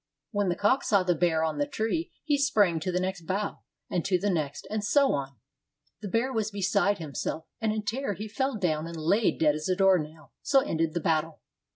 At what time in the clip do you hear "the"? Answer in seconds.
0.49-0.55, 1.03-1.13, 1.59-1.67, 2.91-2.99, 4.17-4.31, 6.01-6.07, 10.95-11.01